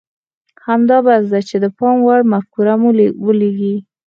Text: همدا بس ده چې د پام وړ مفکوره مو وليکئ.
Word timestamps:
همدا 0.65 0.97
بس 1.05 1.23
ده 1.31 1.39
چې 1.49 1.55
د 1.63 1.65
پام 1.77 1.97
وړ 2.07 2.19
مفکوره 2.33 2.73
مو 2.81 2.89
وليکئ. 3.25 3.75